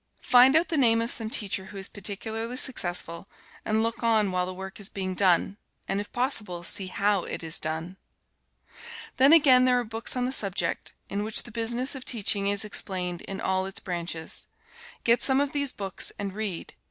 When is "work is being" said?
4.55-5.13